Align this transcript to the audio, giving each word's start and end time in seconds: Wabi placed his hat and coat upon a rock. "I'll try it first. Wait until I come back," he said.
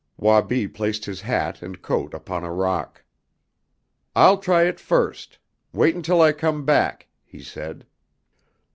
Wabi 0.17 0.67
placed 0.67 1.05
his 1.05 1.21
hat 1.21 1.61
and 1.61 1.79
coat 1.79 2.15
upon 2.15 2.43
a 2.43 2.51
rock. 2.51 3.03
"I'll 4.15 4.39
try 4.39 4.63
it 4.63 4.79
first. 4.79 5.37
Wait 5.73 5.95
until 5.95 6.19
I 6.23 6.31
come 6.33 6.65
back," 6.65 7.07
he 7.23 7.43
said. 7.43 7.85